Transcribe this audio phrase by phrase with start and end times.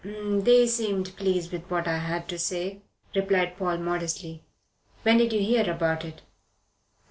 [0.03, 2.81] "They seemed pleased with what I had to say,"
[3.13, 4.43] replied Paul modestly.
[5.03, 6.23] "When did you hear about it?"